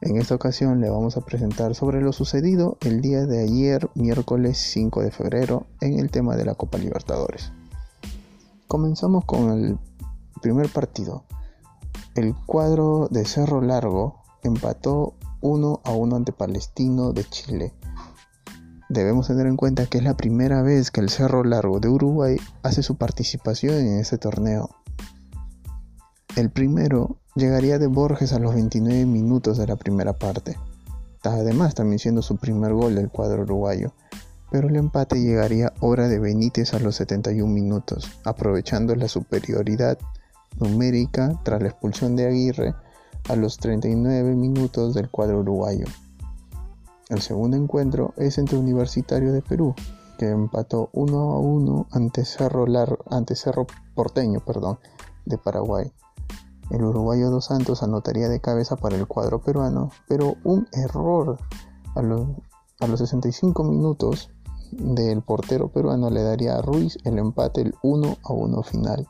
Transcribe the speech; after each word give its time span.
En 0.02 0.18
esta 0.18 0.36
ocasión 0.36 0.82
le 0.82 0.90
vamos 0.90 1.16
a 1.16 1.22
presentar 1.22 1.74
sobre 1.74 2.02
lo 2.02 2.12
sucedido 2.12 2.78
el 2.82 3.00
día 3.00 3.26
de 3.26 3.44
ayer, 3.44 3.90
miércoles 3.96 4.58
5 4.58 5.04
de 5.04 5.12
febrero, 5.12 5.68
en 5.80 6.00
el 6.00 6.12
tema 6.12 6.36
de 6.36 6.44
la 6.44 6.56
Copa 6.56 6.78
Libertadores. 6.78 7.54
Comenzamos 8.68 9.24
con 9.24 9.52
el 9.52 9.80
primer 10.42 10.68
partido. 10.68 11.24
El 12.14 12.36
cuadro 12.46 13.08
de 13.10 13.24
Cerro 13.24 13.62
Largo 13.62 14.22
empató 14.44 15.14
1 15.40 15.80
a 15.82 15.92
1 15.92 16.14
ante 16.14 16.34
Palestino 16.34 17.14
de 17.14 17.24
Chile 17.24 17.74
Debemos 18.96 19.28
tener 19.28 19.46
en 19.46 19.58
cuenta 19.58 19.88
que 19.88 19.98
es 19.98 20.06
la 20.06 20.16
primera 20.16 20.62
vez 20.62 20.90
que 20.90 21.02
el 21.02 21.10
Cerro 21.10 21.44
Largo 21.44 21.82
de 21.82 21.90
Uruguay 21.90 22.38
hace 22.64 22.82
su 22.82 22.96
participación 22.96 23.76
en 23.76 24.00
este 24.00 24.18
torneo. 24.18 24.70
El 26.38 26.50
primero 26.50 27.18
llegaría 27.36 27.78
de 27.78 27.88
Borges 27.88 28.32
a 28.32 28.40
los 28.40 28.56
29 28.56 29.06
minutos 29.06 29.58
de 29.58 29.68
la 29.68 29.76
primera 29.76 30.14
parte, 30.14 30.58
además 31.24 31.76
también 31.76 32.00
siendo 32.00 32.22
su 32.22 32.38
primer 32.38 32.72
gol 32.72 32.96
del 32.96 33.10
cuadro 33.10 33.42
uruguayo, 33.42 33.92
pero 34.50 34.70
el 34.70 34.78
empate 34.78 35.20
llegaría 35.20 35.74
hora 35.82 36.08
de 36.08 36.18
Benítez 36.18 36.74
a 36.74 36.80
los 36.80 36.96
71 36.96 37.54
minutos, 37.54 38.10
aprovechando 38.24 38.96
la 38.96 39.10
superioridad 39.10 39.98
numérica 40.58 41.38
tras 41.44 41.62
la 41.62 41.68
expulsión 41.68 42.16
de 42.16 42.28
Aguirre 42.28 42.76
a 43.28 43.36
los 43.36 43.58
39 43.58 44.36
minutos 44.36 44.94
del 44.94 45.10
cuadro 45.10 45.42
uruguayo. 45.42 45.86
El 47.10 47.22
segundo 47.22 47.56
encuentro 47.56 48.14
es 48.18 48.40
entre 48.40 48.58
Universitario 48.58 49.32
de 49.32 49.44
Perú, 49.44 49.76
que 50.18 50.30
empató 50.30 50.90
1 50.94 51.18
a 51.18 51.40
1 51.40 51.88
ante 51.92 52.26
Cerro, 52.26 52.66
ante 53.12 53.36
Cerro 53.36 53.68
Porteño 53.94 54.40
perdón, 54.40 54.80
de 55.26 55.38
Paraguay. 55.38 55.92
El 56.72 56.84
uruguayo 56.84 57.30
Dos 57.30 57.46
Santos 57.46 57.84
anotaría 57.84 58.28
de 58.28 58.42
cabeza 58.42 58.76
para 58.76 58.96
el 58.96 59.06
cuadro 59.06 59.40
peruano, 59.40 59.92
pero 60.08 60.36
un 60.44 60.68
error 60.72 61.38
a 61.94 62.02
los, 62.02 62.28
a 62.80 62.88
los 62.88 63.00
65 63.00 63.64
minutos 63.64 64.32
del 64.72 65.22
portero 65.22 65.70
peruano 65.70 66.10
le 66.10 66.24
daría 66.24 66.56
a 66.56 66.62
Ruiz 66.62 66.98
el 67.04 67.20
empate 67.20 67.62
el 67.62 67.76
1 67.84 68.18
a 68.24 68.34
1 68.34 68.64
final. 68.64 69.08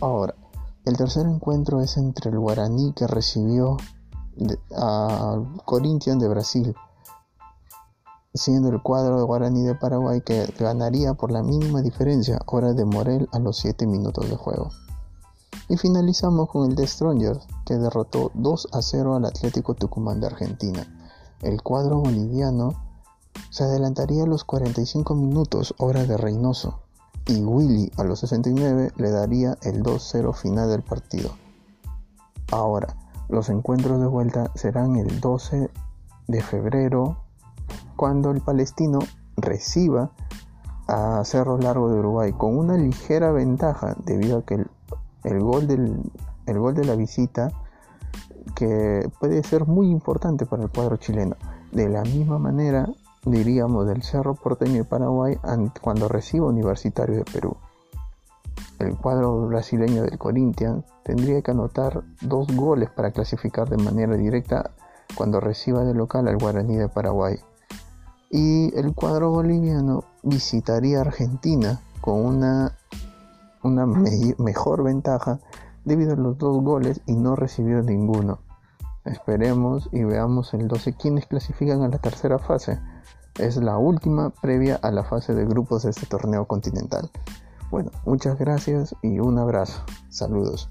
Ahora, 0.00 0.34
el 0.84 0.96
tercer 0.98 1.26
encuentro 1.26 1.80
es 1.80 1.96
entre 1.96 2.30
el 2.30 2.38
Guaraní 2.38 2.92
que 2.92 3.06
recibió 3.06 3.78
Corinthians 5.64 6.22
de 6.22 6.28
Brasil, 6.28 6.74
siendo 8.34 8.68
el 8.68 8.82
cuadro 8.82 9.18
de 9.18 9.24
Guaraní 9.24 9.62
de 9.62 9.74
Paraguay 9.74 10.20
que 10.20 10.46
ganaría 10.58 11.14
por 11.14 11.30
la 11.32 11.42
mínima 11.42 11.82
diferencia 11.82 12.38
hora 12.46 12.72
de 12.72 12.84
Morel 12.84 13.28
a 13.32 13.38
los 13.38 13.56
7 13.58 13.86
minutos 13.86 14.28
de 14.28 14.36
juego. 14.36 14.70
Y 15.68 15.76
finalizamos 15.76 16.48
con 16.48 16.70
el 16.70 16.76
de 16.76 16.86
Strongers, 16.86 17.46
que 17.66 17.76
derrotó 17.76 18.30
2 18.34 18.68
a 18.72 18.80
0 18.80 19.16
al 19.16 19.26
Atlético 19.26 19.74
Tucumán 19.74 20.20
de 20.20 20.28
Argentina. 20.28 20.86
El 21.42 21.62
cuadro 21.62 21.98
boliviano 21.98 22.74
se 23.50 23.64
adelantaría 23.64 24.24
a 24.24 24.26
los 24.26 24.44
45 24.44 25.14
minutos 25.14 25.74
hora 25.78 26.04
de 26.04 26.16
Reynoso 26.16 26.80
y 27.26 27.42
Willy 27.42 27.92
a 27.96 28.04
los 28.04 28.20
69 28.20 28.92
le 28.96 29.10
daría 29.10 29.58
el 29.62 29.82
2-0 29.82 30.34
final 30.34 30.70
del 30.70 30.82
partido. 30.82 31.30
Ahora, 32.50 32.96
los 33.28 33.48
encuentros 33.48 34.00
de 34.00 34.06
vuelta 34.06 34.50
serán 34.54 34.96
el 34.96 35.20
12 35.20 35.70
de 36.26 36.42
febrero, 36.42 37.18
cuando 37.96 38.30
el 38.30 38.40
palestino 38.40 38.98
reciba 39.36 40.10
a 40.86 41.22
Cerro 41.24 41.58
Largo 41.58 41.90
de 41.90 41.98
Uruguay 41.98 42.32
con 42.32 42.56
una 42.56 42.76
ligera 42.76 43.30
ventaja 43.32 43.94
debido 44.04 44.38
a 44.38 44.42
que 44.42 44.64
el, 45.24 45.40
gol, 45.40 45.66
del, 45.66 46.00
el 46.46 46.58
gol 46.58 46.74
de 46.74 46.84
la 46.84 46.96
visita 46.96 47.52
que 48.54 49.10
puede 49.20 49.42
ser 49.42 49.66
muy 49.66 49.90
importante 49.90 50.46
para 50.46 50.62
el 50.62 50.70
cuadro 50.70 50.96
chileno. 50.96 51.36
De 51.72 51.88
la 51.88 52.02
misma 52.02 52.38
manera, 52.38 52.88
diríamos 53.24 53.86
del 53.86 54.02
Cerro 54.02 54.34
Porteño 54.34 54.74
de 54.74 54.84
Paraguay 54.84 55.38
cuando 55.82 56.08
reciba 56.08 56.46
Universitario 56.46 57.16
de 57.16 57.24
Perú 57.24 57.56
el 58.78 58.96
cuadro 58.96 59.46
brasileño 59.46 60.02
del 60.02 60.18
Corinthians 60.18 60.84
tendría 61.02 61.42
que 61.42 61.50
anotar 61.50 62.04
dos 62.20 62.46
goles 62.54 62.90
para 62.90 63.10
clasificar 63.10 63.68
de 63.68 63.76
manera 63.76 64.16
directa 64.16 64.70
cuando 65.14 65.40
reciba 65.40 65.84
de 65.84 65.94
local 65.94 66.28
al 66.28 66.38
Guaraní 66.38 66.76
de 66.76 66.88
Paraguay. 66.88 67.38
Y 68.30 68.76
el 68.78 68.94
cuadro 68.94 69.30
boliviano 69.30 70.04
visitaría 70.22 71.00
Argentina 71.00 71.80
con 72.00 72.24
una, 72.24 72.76
una 73.62 73.86
mejor 73.86 74.84
ventaja 74.84 75.40
debido 75.84 76.12
a 76.12 76.16
los 76.16 76.38
dos 76.38 76.62
goles 76.62 77.00
y 77.06 77.16
no 77.16 77.36
recibió 77.36 77.82
ninguno. 77.82 78.40
Esperemos 79.04 79.88
y 79.92 80.04
veamos 80.04 80.52
el 80.52 80.68
12 80.68 80.92
quienes 80.94 81.26
clasifican 81.26 81.82
a 81.82 81.88
la 81.88 81.98
tercera 81.98 82.38
fase. 82.38 82.78
Es 83.38 83.56
la 83.56 83.78
última 83.78 84.30
previa 84.30 84.76
a 84.76 84.90
la 84.90 85.04
fase 85.04 85.34
de 85.34 85.46
grupos 85.46 85.84
de 85.84 85.90
este 85.90 86.06
torneo 86.06 86.46
continental. 86.46 87.10
Bueno, 87.70 87.90
muchas 88.06 88.38
gracias 88.38 88.94
y 89.02 89.18
un 89.18 89.38
abrazo. 89.38 89.84
Saludos. 90.08 90.70